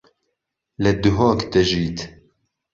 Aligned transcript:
لە 0.83 0.91
دهۆک 1.01 1.39
دەژیت. 1.53 1.97